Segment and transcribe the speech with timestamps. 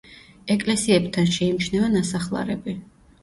[0.53, 2.75] ეკლესიებთან შეიმჩნევა ნასახლარები.